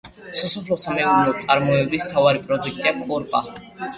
სასოფლო 0.37 0.77
სამეურნეო 0.83 1.35
წარმოების 1.43 2.07
მთავარი 2.07 2.43
პროდუქტია 2.47 2.97
კოპრა. 3.05 3.45